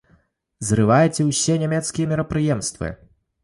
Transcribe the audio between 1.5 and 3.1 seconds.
нямецкія мерапрыемствы!